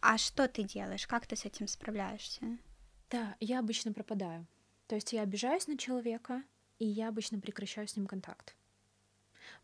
[0.00, 1.06] А что ты делаешь?
[1.06, 2.58] Как ты с этим справляешься?
[3.08, 4.46] Да, я обычно пропадаю.
[4.88, 6.42] То есть я обижаюсь на человека,
[6.78, 8.54] и я обычно прекращаю с ним контакт.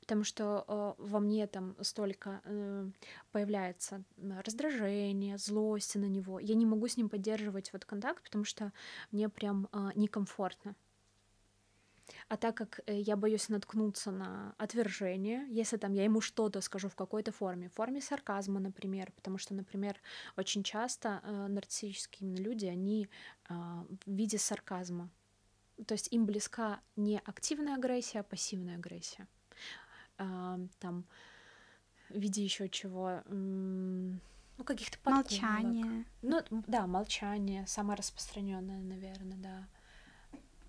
[0.08, 2.90] Потому что э, во мне там столько э,
[3.30, 6.40] появляется раздражение, злость на него.
[6.40, 8.72] Я не могу с ним поддерживать вот контакт, потому что
[9.12, 10.74] мне прям э, некомфортно.
[12.28, 16.88] А так как э, я боюсь наткнуться на отвержение, если там я ему что-то скажу
[16.88, 20.00] в какой-то форме, в форме сарказма, например, потому что, например,
[20.38, 23.10] очень часто э, нарциссические люди, они
[23.50, 25.10] э, в виде сарказма.
[25.86, 29.28] То есть им близка не активная агрессия, а пассивная агрессия.
[30.18, 31.04] Там
[32.11, 36.04] в виде еще чего, ну, каких-то Молчание.
[36.22, 39.68] Ну, да, молчание, самое распространенное, наверное, да.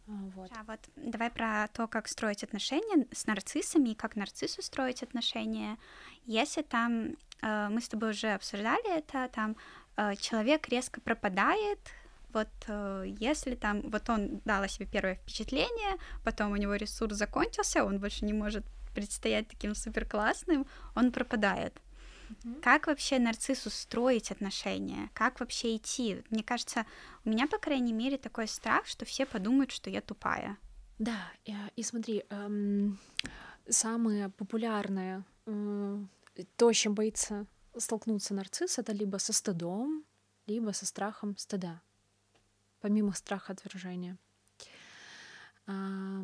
[0.07, 0.51] А, вот.
[0.55, 5.77] А вот давай про то, как строить отношения с нарциссами и как нарциссу строить отношения.
[6.25, 9.55] Если там э, мы с тобой уже обсуждали это, там
[9.97, 11.79] э, человек резко пропадает,
[12.33, 17.15] вот э, если там вот он дал о себе первое впечатление, потом у него ресурс
[17.15, 21.79] закончился, он больше не может предстоять таким супер классным, он пропадает.
[22.29, 22.61] Mm-hmm.
[22.61, 25.09] Как вообще нарциссу строить отношения?
[25.13, 26.23] Как вообще идти?
[26.29, 26.85] Мне кажется,
[27.25, 30.57] у меня, по крайней мере, такой страх, что все подумают, что я тупая.
[30.99, 31.31] Да,
[31.75, 32.99] и, смотри, эм,
[33.67, 36.03] самое популярное, э,
[36.57, 37.47] то, с чем боится
[37.77, 40.03] столкнуться нарцисс, это либо со стыдом,
[40.45, 41.81] либо со страхом стыда,
[42.81, 44.17] помимо страха отвержения.
[45.67, 46.23] А,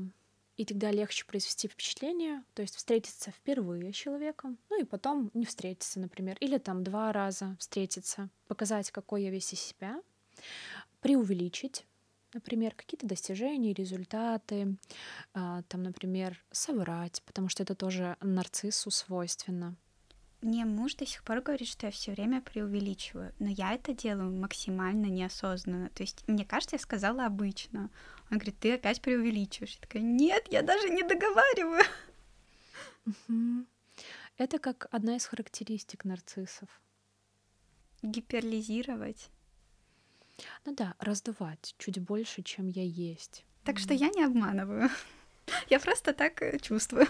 [0.57, 5.45] и тогда легче произвести впечатление, то есть встретиться впервые с человеком, ну и потом не
[5.45, 10.01] встретиться, например, или там два раза встретиться, показать, какой я весь из себя,
[11.01, 11.85] преувеличить,
[12.33, 14.75] например, какие-то достижения, результаты,
[15.33, 19.75] а, там, например, соврать, потому что это тоже нарциссу свойственно.
[20.45, 24.29] Мне муж до сих пор говорит, что я все время преувеличиваю, но я это делаю
[24.29, 25.89] максимально неосознанно.
[25.89, 27.89] То есть, мне кажется, я сказала обычно.
[28.29, 29.73] Он говорит, ты опять преувеличиваешь.
[29.73, 31.83] Я такая, нет, я даже не договариваю.
[34.37, 36.69] Это как одна из характеристик нарциссов.
[38.03, 39.31] Гиперлизировать.
[40.63, 43.45] Ну да, раздувать чуть больше, чем я есть.
[43.63, 44.91] Так что я не обманываю.
[45.69, 47.07] Я просто так э, чувствую.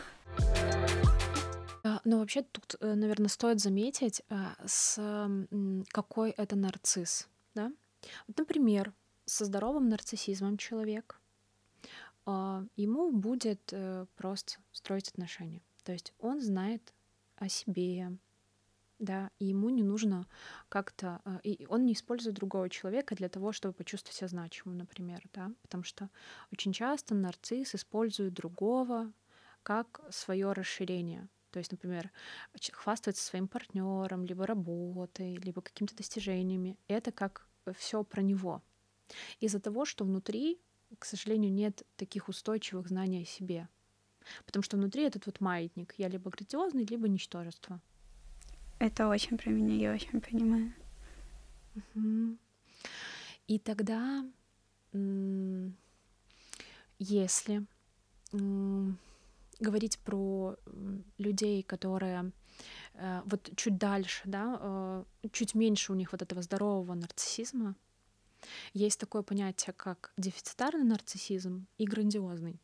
[2.05, 4.99] А, но вообще тут, э, наверное, стоит заметить, а, с
[5.89, 7.71] какой это нарцисс, да?
[8.27, 8.93] Вот, например,
[9.25, 11.19] со здоровым нарциссизмом человек,
[12.25, 15.61] а, ему будет э, просто строить отношения.
[15.83, 16.93] То есть он знает
[17.37, 18.17] о себе,
[18.99, 20.25] да, и ему не нужно
[20.69, 25.51] как-то, и он не использует другого человека для того, чтобы почувствовать себя значимым, например, да,
[25.61, 26.09] потому что
[26.51, 29.11] очень часто нарцисс использует другого
[29.63, 32.11] как свое расширение, то есть, например,
[32.73, 36.77] хвастаться своим партнером, либо работой, либо какими-то достижениями.
[36.89, 38.61] Это как все про него.
[39.39, 40.59] Из-за того, что внутри,
[40.99, 43.69] к сожалению, нет таких устойчивых знаний о себе.
[44.45, 45.93] Потому что внутри этот вот маятник.
[45.97, 47.79] Я либо грандиозный, либо ничтожество.
[48.77, 50.73] Это очень про меня, я очень понимаю.
[53.47, 54.25] И тогда,
[56.99, 57.65] если
[59.59, 60.55] говорить про
[61.17, 62.31] людей, которые
[62.93, 67.75] э, вот чуть дальше, да, э, чуть меньше у них вот этого здорового нарциссизма,
[68.73, 72.59] есть такое понятие, как дефицитарный нарциссизм и грандиозный.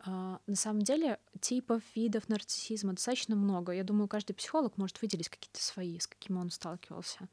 [0.00, 3.72] А, на самом деле типов, видов нарциссизма достаточно много.
[3.72, 7.28] Я думаю, каждый психолог может выделить какие-то свои, с какими он сталкивался.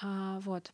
[0.00, 0.72] А, вот.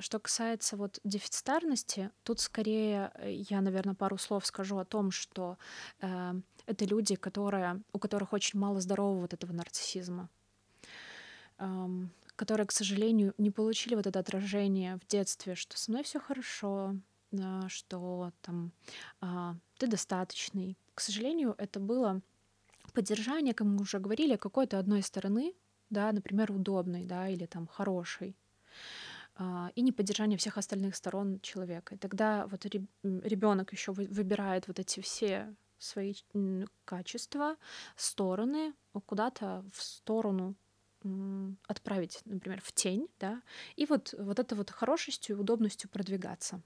[0.00, 5.56] Что касается вот дефицитарности, тут скорее я, наверное, пару слов скажу о том, что
[6.00, 6.34] э,
[6.66, 10.28] это люди, которые, у которых очень мало здорового вот этого нарциссизма,
[11.58, 11.86] э,
[12.36, 16.96] которые, к сожалению, не получили вот это отражение в детстве, что со мной все хорошо,
[17.32, 18.72] э, что там
[19.20, 20.76] э, ты достаточный.
[20.94, 22.20] К сожалению, это было
[22.92, 25.54] поддержание, как мы уже говорили, какой-то одной стороны,
[25.90, 28.36] да, например, удобной, да, или там хорошей.
[29.34, 31.94] А, и неподдержание всех остальных сторон человека.
[31.94, 32.64] И тогда вот
[33.02, 36.14] ребенок еще выбирает вот эти все свои
[36.84, 37.56] качества,
[37.96, 38.74] стороны,
[39.06, 40.54] куда-то в сторону
[41.66, 43.42] отправить, например, в тень, да,
[43.74, 46.62] и вот, вот это вот хорошестью и удобностью продвигаться.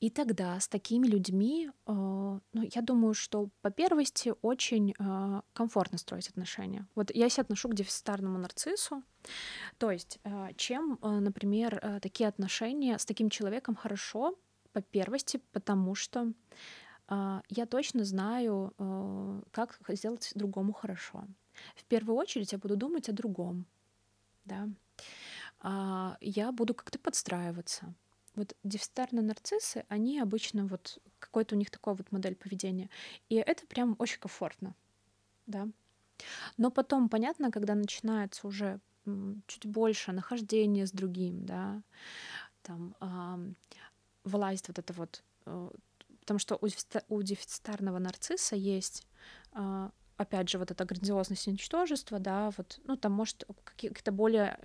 [0.00, 5.98] И тогда с такими людьми, э, ну, я думаю, что по первости очень э, комфортно
[5.98, 6.86] строить отношения.
[6.94, 9.02] Вот я себя отношу к дефицитарному нарциссу.
[9.78, 14.36] То есть, э, чем, например, такие отношения с таким человеком хорошо,
[14.72, 16.32] по первости, потому что
[17.08, 18.72] я точно знаю,
[19.50, 21.24] как сделать другому хорошо.
[21.76, 23.66] В первую очередь я буду думать о другом,
[24.44, 24.68] да.
[25.60, 27.94] А, я буду как-то подстраиваться
[28.34, 32.90] вот дефицитарные нарциссы, они обычно вот какой-то у них такой вот модель поведения.
[33.28, 34.74] И это прям очень комфортно,
[35.46, 35.68] да.
[36.56, 38.80] Но потом, понятно, когда начинается уже
[39.46, 41.82] чуть больше нахождение с другим, да,
[42.62, 43.52] там э,
[44.24, 45.70] власть вот это вот, э,
[46.24, 46.58] потому что
[47.08, 49.06] у, дефицитарного нарцисса есть
[49.52, 54.58] э, опять же, вот эта грандиозность и ничтожество, да, вот, ну, там, может, каких-то более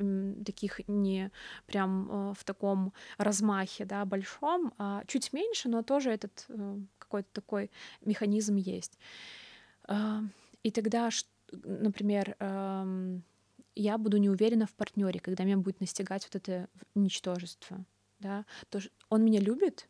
[0.46, 1.32] таких не
[1.66, 7.30] прям э, в таком размахе, да, большом, а чуть меньше, но тоже этот э, какой-то
[7.34, 8.98] такой механизм есть.
[9.88, 10.20] Э,
[10.64, 11.10] и тогда,
[11.52, 13.20] например, э,
[13.76, 17.84] я буду не уверена в партнере, когда меня будет настигать вот это ничтожество,
[18.20, 19.89] да, то он меня любит,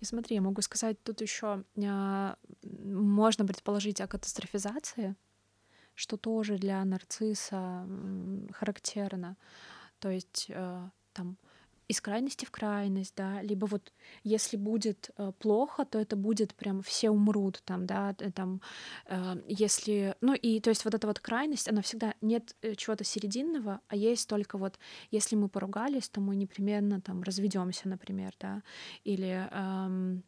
[0.00, 5.16] и смотри, я могу сказать, тут еще а, можно предположить о катастрофизации,
[5.94, 7.86] что тоже для нарцисса
[8.52, 9.36] характерно.
[10.00, 11.38] То есть э, там
[11.88, 13.92] из крайности в крайность, да, либо вот
[14.22, 18.60] если будет э, плохо, то это будет прям все умрут там, да, там,
[19.06, 23.04] э, если, ну и то есть вот эта вот крайность, она всегда нет э, чего-то
[23.04, 24.78] серединного, а есть только вот,
[25.10, 28.62] если мы поругались, то мы непременно там разведемся, например, да,
[29.04, 30.20] или э,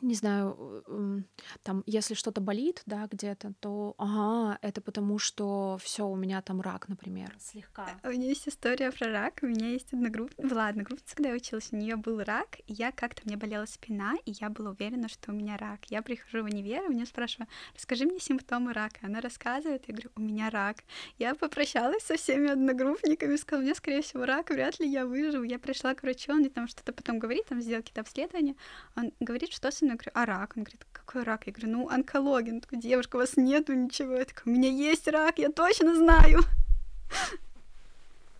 [0.00, 1.24] не знаю,
[1.62, 6.60] там, если что-то болит, да, где-то, то, ага, это потому, что все у меня там
[6.60, 7.34] рак, например.
[7.38, 7.88] Слегка.
[8.04, 9.38] У меня есть история про рак.
[9.42, 12.92] У меня есть одногруппница, была одногруппница, когда я училась, у нее был рак, и я
[12.92, 15.80] как-то, мне болела спина, и я была уверена, что у меня рак.
[15.88, 19.00] Я прихожу в универ, и у нее спрашиваю, расскажи мне симптомы рака.
[19.02, 20.78] Она рассказывает, я говорю, у меня рак.
[21.18, 25.44] Я попрощалась со всеми одногруппниками, сказала, у меня, скорее всего, рак, вряд ли я выживу.
[25.44, 28.54] Я пришла к врачу, он мне там что-то потом говорит, там сделал какие-то обследования.
[28.96, 29.82] Он говорит, что с?
[29.92, 30.54] Я говорю, а рак?
[30.56, 31.46] Он говорит, какой рак?
[31.46, 32.54] Я говорю, ну, онкология.
[32.54, 34.14] Он такой, девушка, у вас нету ничего.
[34.14, 36.40] Я такая, у меня есть рак, я точно знаю.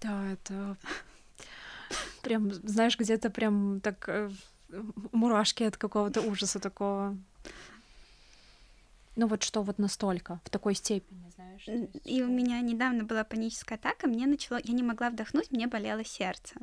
[0.01, 0.77] Да, это
[2.23, 4.31] прям, знаешь, где-то прям так э,
[5.13, 7.17] мурашки от какого-то ужаса такого.
[9.19, 11.67] Ну вот что вот настолько, в такой степени, знаешь.
[12.05, 16.05] И у меня недавно была паническая атака, мне начало, я не могла вдохнуть, мне болело
[16.05, 16.55] сердце.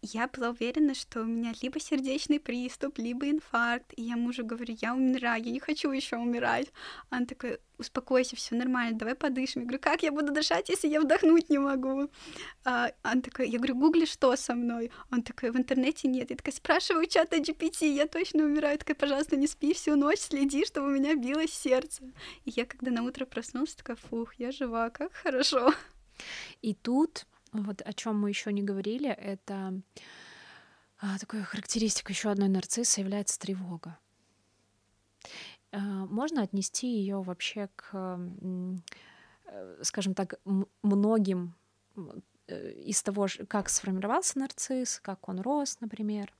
[0.00, 3.92] Я была уверена, что у меня либо сердечный приступ, либо инфаркт.
[3.96, 6.68] И я мужу говорю, я умираю, я не хочу еще умирать.
[7.10, 9.62] Он такой, успокойся, все нормально, давай подышим.
[9.62, 12.10] Я говорю, как я буду дышать, если я вдохнуть не могу?
[12.64, 14.90] А, он такой, я говорю, гугли, что со мной?
[15.10, 16.30] Он такой, в интернете нет.
[16.30, 18.74] Я такая, спрашиваю чата GPT, я точно умираю.
[18.74, 22.04] Я такая, пожалуйста, не спи всю ночь, следи, чтобы у меня билось сердце.
[22.44, 25.74] И я, когда на утро проснулась, такая, фух, я жива, как хорошо.
[26.62, 29.80] И тут, вот о чем мы еще не говорили, это
[31.00, 33.98] а, такая характеристика еще одной нарцисса является тревога.
[35.72, 38.18] А, можно отнести ее вообще к,
[39.46, 40.40] э, скажем так,
[40.82, 41.54] многим
[42.48, 46.32] э, из того, как сформировался нарцисс, как он рос, например.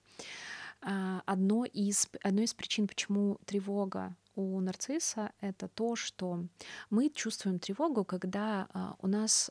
[0.83, 6.47] А, одно из, одной из причин, почему тревога у нарцисса, это то, что
[6.89, 9.51] мы чувствуем тревогу, когда а, у нас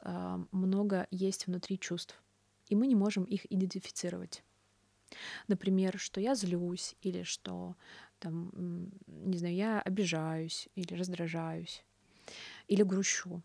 [0.51, 2.21] много есть внутри чувств,
[2.67, 4.43] и мы не можем их идентифицировать.
[5.47, 7.75] Например, что я злюсь, или что
[8.19, 11.83] там, не знаю, я обижаюсь или раздражаюсь,
[12.67, 13.41] или грущу.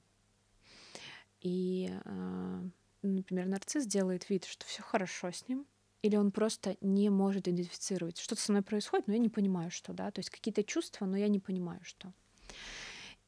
[1.41, 2.65] И, а,
[3.03, 5.67] например, нарцисс делает вид, что все хорошо с ним,
[6.03, 9.93] или он просто не может идентифицировать, что-то со мной происходит, но я не понимаю, что,
[9.93, 12.13] да, то есть какие-то чувства, но я не понимаю, что.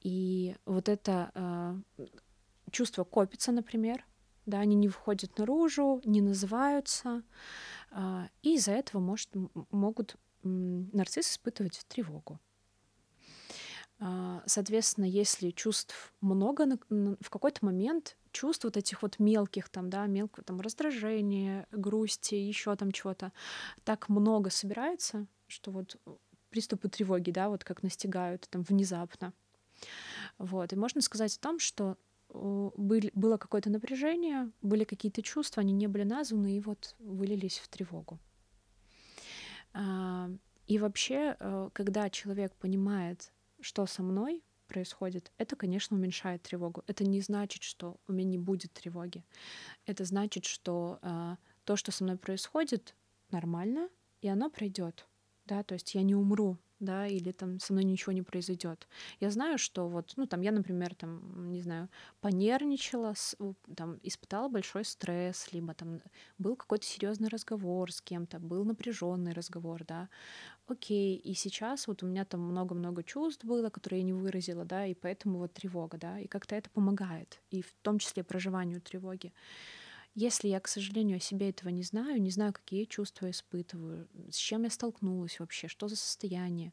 [0.00, 2.04] И вот это э,
[2.70, 4.04] чувство копится, например,
[4.44, 7.22] да, они не выходят наружу, не называются,
[7.92, 9.30] э, и из-за этого может,
[9.70, 12.38] могут нарцисс испытывать тревогу.
[13.98, 20.06] А, соответственно, если чувств много, в какой-то момент чувств вот этих вот мелких там, да,
[20.06, 23.32] мелкого там раздражения, грусти, еще там чего-то,
[23.84, 25.96] так много собирается, что вот
[26.50, 29.32] приступы тревоги, да, вот как настигают там внезапно.
[30.38, 31.96] Вот, и можно сказать о том, что
[32.28, 38.18] было какое-то напряжение, были какие-то чувства, они не были названы и вот вылились в тревогу.
[39.76, 40.30] А,
[40.66, 46.82] и вообще, э, когда человек понимает, что со мной происходит, это, конечно, уменьшает тревогу.
[46.86, 49.22] Это не значит, что у меня не будет тревоги.
[49.84, 52.96] Это значит, что а, то, что со мной происходит,
[53.30, 53.90] нормально,
[54.22, 55.06] и оно пройдет.
[55.44, 58.88] Да, то есть я не умру да, или там со мной ничего не произойдет.
[59.20, 61.88] Я знаю, что вот, ну, там, я, например, там, не знаю,
[62.20, 63.14] понервничала,
[63.76, 66.00] там, испытала большой стресс, либо там
[66.38, 70.08] был какой-то серьезный разговор с кем-то, был напряженный разговор, да,
[70.66, 74.86] окей, и сейчас вот у меня там много-много чувств было, которые я не выразила, да,
[74.86, 79.32] и поэтому вот тревога, да, и как-то это помогает, и в том числе проживанию тревоги.
[80.18, 84.36] Если я, к сожалению, о себе этого не знаю, не знаю, какие чувства испытываю, с
[84.36, 86.72] чем я столкнулась вообще, что за состояние,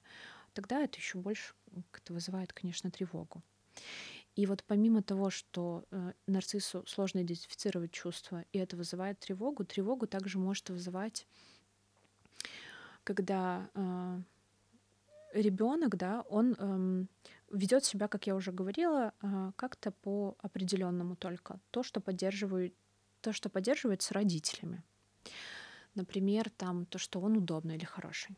[0.54, 1.54] тогда это еще больше
[1.92, 3.44] это вызывает, конечно, тревогу.
[4.38, 10.08] И вот помимо того, что э, нарциссу сложно идентифицировать чувства, и это вызывает тревогу, тревогу
[10.08, 11.28] также может вызывать,
[13.04, 14.22] когда э,
[15.34, 17.06] ребенок, да, он э,
[17.52, 21.60] ведет себя, как я уже говорила, э, как-то по определенному только.
[21.72, 22.74] То, что поддерживает
[23.24, 24.84] то, что поддерживается родителями.
[25.96, 28.38] Например, там то, что он удобный или хороший.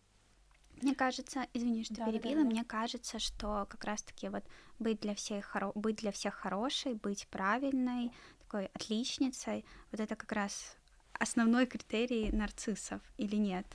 [0.82, 2.50] Мне кажется, извини, что да, перебила, да, да.
[2.50, 4.44] мне кажется, что как раз-таки вот
[4.78, 5.72] быть для всех хоро...
[5.74, 10.78] быть для всех хорошей, быть правильной, такой отличницей, вот это как раз
[11.14, 13.66] основной критерий нарциссов или нет?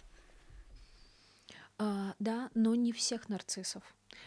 [1.79, 3.83] А, да, но не всех нарциссов.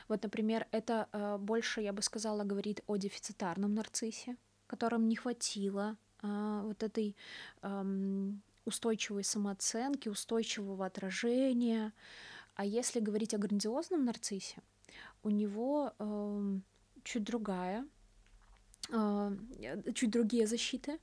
[0.07, 5.95] Вот, например, это а, больше, я бы сказала, говорит о дефицитарном нарциссе, которым не хватило
[6.23, 7.15] вот этой
[8.65, 11.93] устойчивой самооценки, устойчивого отражения.
[12.55, 14.61] А если говорить о грандиозном нарциссе,
[15.21, 15.93] у него
[17.03, 17.85] чуть другая,
[18.91, 19.33] а,
[19.93, 20.99] чуть другие защиты,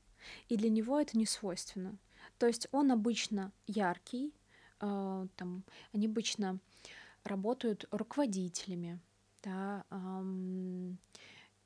[0.48, 1.96] и для него это не свойственно.
[2.38, 4.34] То есть он обычно яркий,
[4.80, 6.58] а, там, они обычно
[7.24, 8.98] работают руководителями,
[9.42, 9.84] да,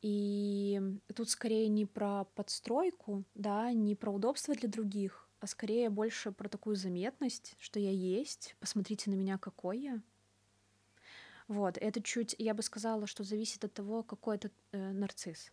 [0.05, 0.83] и
[1.15, 6.47] тут скорее не про подстройку, да, не про удобство для других, а скорее больше про
[6.51, 10.03] такую заметность, что я есть, посмотрите на меня, какой я.
[11.49, 15.51] Вот, это чуть, я бы сказала, что зависит от того, какой это э, нарцисс.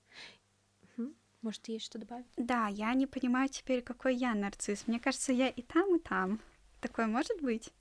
[1.41, 2.27] Может, есть что добавить?
[2.35, 4.85] Да, я не понимаю теперь, какой я нарцисс.
[4.85, 6.41] Мне кажется, я и там, и там.
[6.81, 7.71] Такое может быть?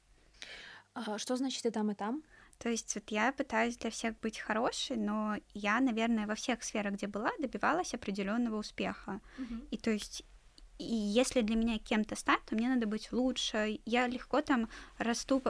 [0.95, 2.23] А, что значит и там, и там?
[2.61, 6.93] То есть вот я пытаюсь для всех быть хорошей, но я, наверное, во всех сферах,
[6.93, 9.21] где была, добивалась определенного успеха.
[9.39, 9.69] Uh-huh.
[9.71, 10.25] И то есть
[10.79, 13.81] и если для меня кем-то стать, то мне надо быть лучше.
[13.87, 15.43] Я легко там расту,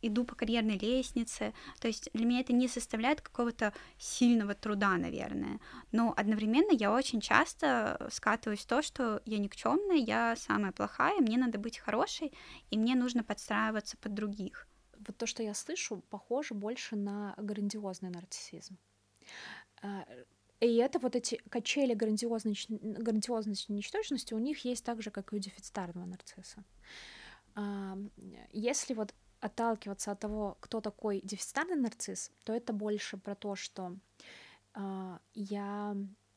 [0.00, 1.52] иду по карьерной лестнице.
[1.80, 5.60] То есть для меня это не составляет какого-то сильного труда, наверное.
[5.92, 11.36] Но одновременно я очень часто скатываюсь в то, что я никчемная, я самая плохая, мне
[11.36, 12.32] надо быть хорошей,
[12.70, 14.66] и мне нужно подстраиваться под других.
[15.06, 18.76] Вот то, что я слышу, похоже больше на грандиозный нарциссизм.
[19.82, 20.06] А,
[20.60, 25.36] и это вот эти качели грандиозности, грандиозности ничтожности у них есть так же, как и
[25.36, 26.64] у дефицитарного нарцисса.
[28.52, 33.94] Если вот отталкиваться от того, кто такой дефицитарный нарцисс, то это больше про то, что
[34.74, 35.96] э, я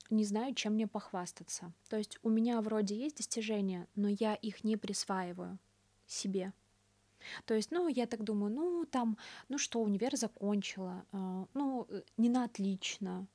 [0.10, 1.72] не знаю, чем мне похвастаться.
[1.90, 5.58] То есть у меня вроде есть достижения, но я их не присваиваю
[6.06, 6.52] себе.
[7.46, 9.18] То есть, ну, я так думаю, ну, там,
[9.50, 11.88] ну что, универ закончила, э, ну,
[12.18, 13.28] не на отлично,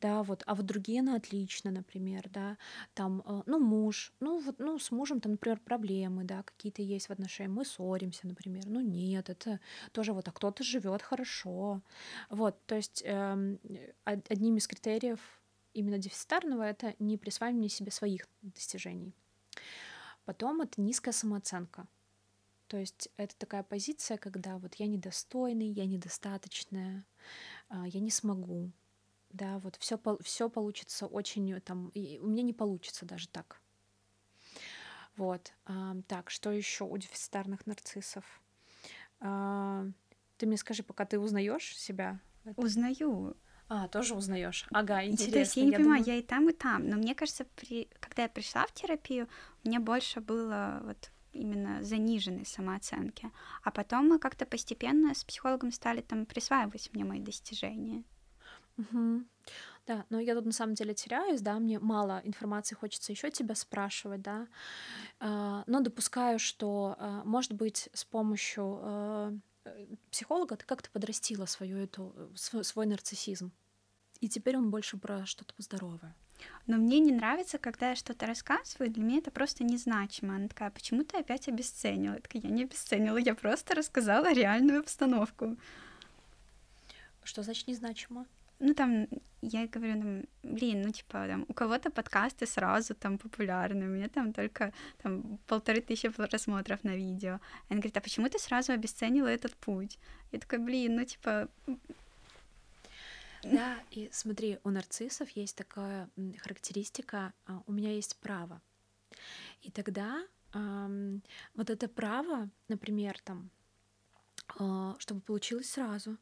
[0.00, 2.56] да, вот, а вот другие на отлично, например, да,
[2.94, 7.08] там, э, ну, муж, ну, вот, ну, с мужем там, например, проблемы, да, какие-то есть
[7.08, 9.60] в отношениях, мы ссоримся, например, ну, нет, это
[9.92, 11.82] тоже вот, а кто-то живет хорошо,
[12.30, 13.56] вот, то есть э,
[14.04, 15.20] одним из критериев
[15.74, 19.14] именно дефицитарного это не присваивание себе своих достижений.
[20.24, 21.86] Потом это низкая самооценка.
[22.68, 27.04] То есть это такая позиция, когда вот я недостойный, я недостаточная,
[27.68, 28.70] а, я не смогу,
[29.30, 33.60] да, вот все, все получится очень э, там, и у меня не получится даже так.
[35.16, 38.24] Вот, а, так, что еще у дефицитарных нарциссов?
[39.20, 39.86] А,
[40.36, 42.20] ты мне скажи, пока ты узнаешь себя?
[42.56, 43.36] Узнаю.
[43.68, 44.66] А, тоже узнаешь.
[44.70, 45.32] Ага, интересно.
[45.32, 46.16] То есть я не я понимаю, думаю...
[46.16, 46.88] я и там, и там.
[46.88, 47.88] Но мне кажется, при...
[48.00, 49.28] когда я пришла в терапию,
[49.64, 53.30] мне больше было вот именно заниженной самооценки.
[53.62, 58.04] А потом мы как-то постепенно с психологом стали там присваивать мне мои достижения.
[58.76, 59.24] Угу.
[59.86, 63.54] Да, но я тут на самом деле теряюсь, да, мне мало информации, хочется еще тебя
[63.54, 64.46] спрашивать, да,
[65.18, 69.32] а, но допускаю, что, а, может быть, с помощью а,
[69.64, 73.50] э, психолога ты как-то подрастила свою эту, свой, свой нарциссизм,
[74.20, 76.14] и теперь он больше про что-то здоровое.
[76.66, 80.36] Но мне не нравится, когда я что-то рассказываю, для меня это просто незначимо.
[80.36, 82.14] Она такая, почему ты опять обесценила?
[82.14, 85.56] Я такая, я не обесценила, я просто рассказала реальную обстановку.
[87.24, 88.26] Что значит незначимо?
[88.60, 89.06] ну там,
[89.40, 94.08] я говорю, ну, блин, ну типа там у кого-то подкасты сразу там популярны, у меня
[94.08, 97.40] там только там полторы тысячи просмотров на видео.
[97.68, 99.98] Она говорит, а почему ты сразу обесценила этот путь?
[100.32, 101.48] Я такая, блин, ну типа...
[103.42, 108.60] Да, и смотри, у нарциссов есть такая характеристика, а, у меня есть право.
[109.62, 111.22] И тогда эм,
[111.54, 113.50] вот это право, например, там,
[114.58, 116.18] э, чтобы получилось сразу,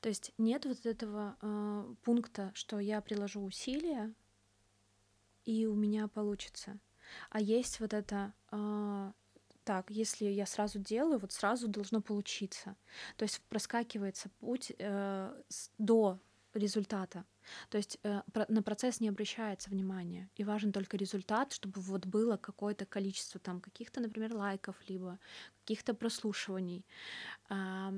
[0.00, 4.12] то есть нет вот этого э, пункта, что я приложу усилия,
[5.44, 6.78] и у меня получится.
[7.30, 9.12] А есть вот это э,
[9.64, 12.76] так, если я сразу делаю, вот сразу должно получиться.
[13.16, 16.20] То есть проскакивается путь э, с, до
[16.58, 17.24] результата.
[17.68, 22.06] То есть э, про, на процесс не обращается внимания, и важен только результат, чтобы вот
[22.06, 25.18] было какое-то количество там каких-то, например, лайков, либо
[25.60, 26.84] каких-то прослушиваний.
[27.50, 27.92] Э,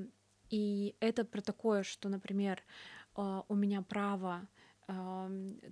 [0.49, 2.63] и это про такое, что, например,
[3.15, 4.47] а, у меня право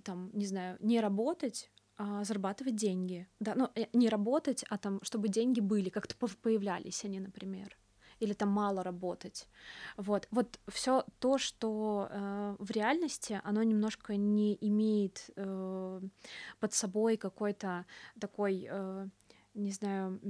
[0.04, 3.26] там, не знаю, не работать, а зарабатывать деньги.
[3.40, 7.76] Да, ну, э, не работать, а там, чтобы деньги были, как-то появлялись они, например.
[8.20, 9.48] Или там мало работать.
[9.96, 16.00] Вот, вот все то, что э, в реальности, оно немножко не имеет э,
[16.60, 17.86] под собой какой-то
[18.20, 19.08] такой, э,
[19.54, 20.20] не знаю,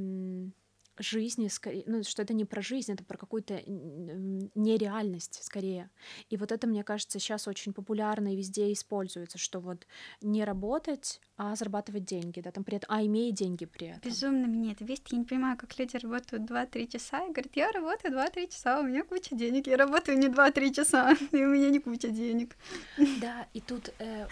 [1.02, 1.50] жизни,
[1.86, 5.90] ну, что это не про жизнь, это про какую-то нереальность скорее.
[6.30, 9.86] И вот это, мне кажется, сейчас очень популярно и везде используется, что вот
[10.20, 14.10] не работать, а зарабатывать деньги, да, там при этом, а имея деньги при этом.
[14.10, 15.04] Безумно мне это весть.
[15.10, 18.82] Я не понимаю, как люди работают 2-3 часа и говорят, я работаю 2-3 часа, у
[18.82, 22.56] меня куча денег, я работаю не 2-3 часа, и у меня не куча денег.
[23.20, 24.28] Да, и тут э,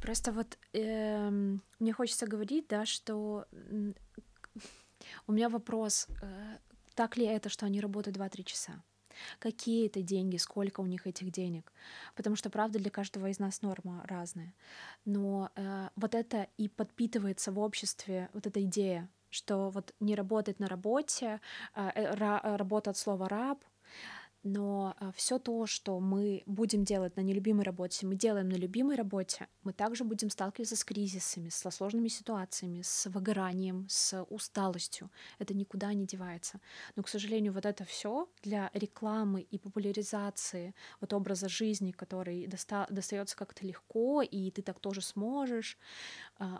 [0.00, 1.30] просто вот э,
[1.78, 3.46] мне хочется говорить, да, что
[5.26, 6.58] у меня вопрос, э,
[6.94, 8.82] так ли это, что они работают 2-3 часа?
[9.38, 11.72] какие это деньги, сколько у них этих денег.
[12.14, 14.54] Потому что, правда, для каждого из нас норма разная.
[15.04, 20.60] Но э, вот это и подпитывается в обществе, вот эта идея, что вот не работать
[20.60, 21.40] на работе,
[21.74, 22.14] э, э,
[22.56, 23.64] работа от слова раб,
[24.44, 28.96] но а, все то, что мы будем делать на нелюбимой работе, мы делаем на любимой
[28.96, 35.10] работе, мы также будем сталкиваться с кризисами, со сложными ситуациями, с выгоранием, с усталостью.
[35.38, 36.60] Это никуда не девается.
[36.94, 42.86] Но, к сожалению, вот это все для рекламы и популяризации вот образа жизни, который доста-
[42.90, 45.78] достается как-то легко, и ты так тоже сможешь,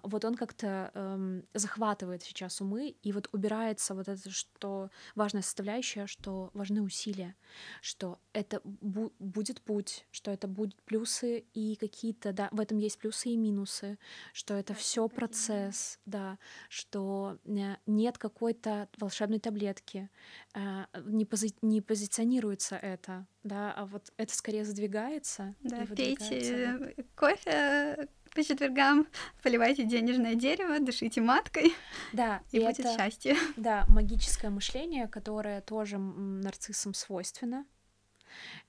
[0.03, 6.07] вот он как-то эм, захватывает сейчас умы, и вот убирается вот это, что важная составляющая,
[6.07, 7.35] что важны усилия
[7.81, 12.99] что это бу- будет путь, что это будут плюсы и какие-то, да, в этом есть
[12.99, 13.99] плюсы и минусы,
[14.33, 20.11] что это все процесс, да, что э, нет какой-то волшебной таблетки,
[20.55, 25.55] э, не, пози- не позиционируется это, да, а вот это скорее задвигается.
[25.63, 29.07] Да, пейте кофе по четвергам,
[29.43, 31.73] поливайте денежное дерево, дышите маткой,
[32.13, 33.37] да, и, и будет это, счастье.
[33.57, 37.65] Да, магическое мышление, которое тоже нарциссам свойственно,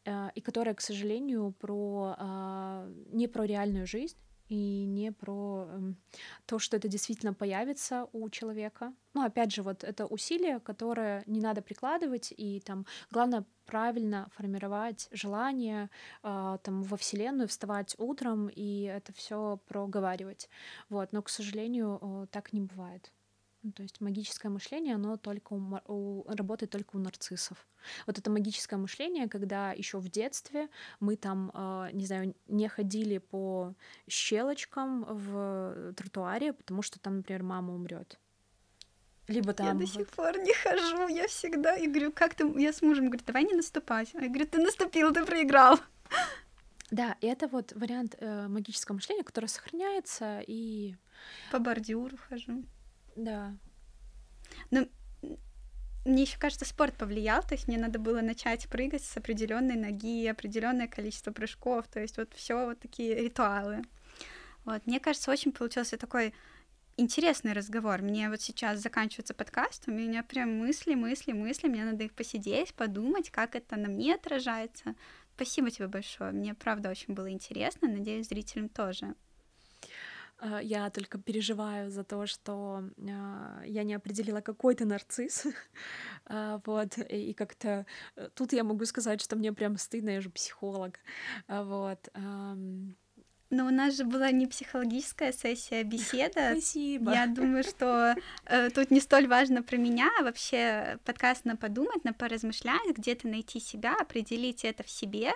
[0.06, 4.18] э, и которое, к сожалению, про, а, не про реальную жизнь,
[4.50, 5.98] и не про эм,
[6.46, 8.94] то, что это действительно появится у человека.
[9.14, 15.08] Ну, опять же, вот это усилие, которое не надо прикладывать, и там главное правильно формировать
[15.12, 15.90] желание
[16.24, 20.50] э, там во Вселенную вставать утром и это все проговаривать.
[20.90, 23.12] Вот, но, к сожалению, э, так не бывает.
[23.66, 27.58] Ну, то есть магическое мышление, оно только у, у, работает только у нарциссов.
[28.06, 33.18] Вот это магическое мышление, когда еще в детстве мы там, э, не знаю, не ходили
[33.18, 33.74] по
[34.08, 38.20] щелочкам в тротуаре, потому что там, например, мама умрет.
[39.28, 39.66] Либо там.
[39.66, 43.08] Я до сих пор не хожу, я всегда и говорю, как ты, я с мужем
[43.08, 44.14] говорю, давай не наступать.
[44.14, 45.80] А я говорю, ты наступил, ты проиграл.
[46.92, 50.96] Да, и это вот вариант э, магического мышления, который сохраняется и.
[51.52, 52.64] По бордюру хожу.
[53.16, 53.56] Да.
[54.72, 54.90] Ну,
[56.06, 60.28] мне еще кажется, спорт повлиял, то есть мне надо было начать прыгать с определенной ноги,
[60.28, 63.82] определенное количество прыжков, то есть вот все вот такие ритуалы.
[64.66, 66.34] Вот, мне кажется, очень получился такой
[66.98, 68.02] интересный разговор.
[68.02, 72.74] Мне вот сейчас заканчивается подкаст, у меня прям мысли, мысли, мысли, мне надо их посидеть,
[72.76, 74.96] подумать, как это на мне отражается.
[75.36, 79.16] Спасибо тебе большое, мне правда очень было интересно, надеюсь, зрителям тоже.
[80.38, 85.46] А, я только переживаю за то, что а, я не определила, какой ты нарцисс.
[86.28, 90.32] А, вот, и как-то э, тут я могу сказать, что мне прям стыдно, я же
[90.32, 91.00] психолог.
[91.48, 92.10] Вот.
[93.52, 96.52] Но у нас же была не психологическая сессия, а беседа.
[96.52, 97.14] Спасибо.
[97.14, 98.16] Я думаю, что
[98.46, 103.28] э, тут не столь важно про меня, а вообще подкаст на подумать, на поразмышлять, где-то
[103.28, 105.34] найти себя, определить это в себе, э,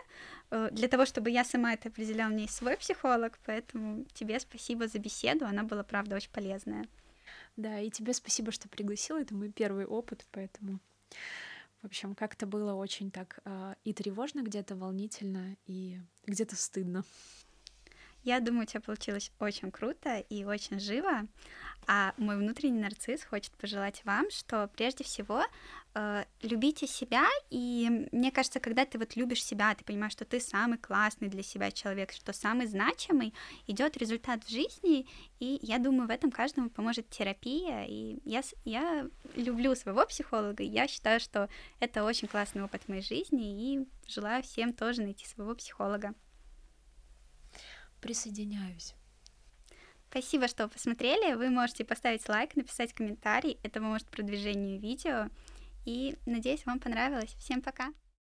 [0.71, 4.87] для того, чтобы я сама это определяла, у меня есть свой психолог, поэтому тебе спасибо
[4.87, 6.85] за беседу, она была, правда, очень полезная.
[7.55, 10.79] Да, и тебе спасибо, что пригласила, это мой первый опыт, поэтому...
[11.81, 17.05] В общем, как-то было очень так э, и тревожно где-то, волнительно, и где-то стыдно.
[18.23, 21.27] Я думаю, у тебя получилось очень круто и очень живо.
[21.87, 25.43] А мой внутренний нарцисс хочет пожелать вам, что прежде всего
[25.95, 27.25] э, любите себя.
[27.49, 31.41] И мне кажется, когда ты вот любишь себя, ты понимаешь, что ты самый классный для
[31.41, 33.33] себя человек, что самый значимый,
[33.65, 35.07] идет результат в жизни.
[35.39, 37.85] И я думаю, в этом каждому поможет терапия.
[37.85, 40.61] И я, я люблю своего психолога.
[40.61, 41.49] И я считаю, что
[41.79, 43.73] это очень классный опыт в моей жизни.
[43.73, 46.13] И желаю всем тоже найти своего психолога
[47.99, 48.95] присоединяюсь.
[50.09, 51.35] Спасибо, что посмотрели.
[51.35, 53.59] Вы можете поставить лайк, написать комментарий.
[53.61, 55.29] Это поможет продвижению видео.
[55.85, 57.35] И надеюсь, вам понравилось.
[57.37, 57.93] Всем пока!